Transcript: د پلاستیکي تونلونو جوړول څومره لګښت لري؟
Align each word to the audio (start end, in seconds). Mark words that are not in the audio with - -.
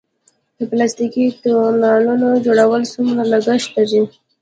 د 0.57 0.59
پلاستیکي 0.69 1.25
تونلونو 1.43 2.29
جوړول 2.45 2.81
څومره 2.93 3.21
لګښت 3.31 3.69
لري؟ 3.77 4.01